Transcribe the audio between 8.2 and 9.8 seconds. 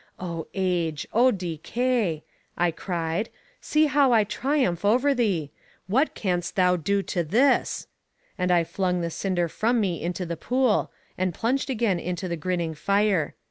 And I flung the cinder from